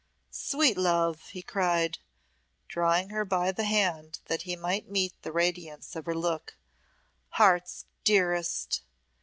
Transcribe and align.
"Sweet 0.31 0.79
love," 0.79 1.27
he 1.29 1.43
cried, 1.43 1.99
drawing 2.67 3.09
her 3.09 3.23
by 3.23 3.51
the 3.51 3.65
hand 3.65 4.17
that 4.25 4.41
he 4.41 4.55
might 4.55 4.89
meet 4.89 5.13
the 5.21 5.31
radiance 5.31 5.95
of 5.95 6.07
her 6.07 6.15
look 6.15 6.57
"heart's 7.37 7.85
dearest!" 8.03 8.81